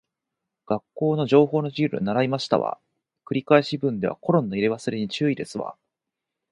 [0.65, 2.79] 学校の情報の授業で習いましたわ。
[3.23, 5.77] 繰り返し文ではコロンの入れ忘れに注意ですわ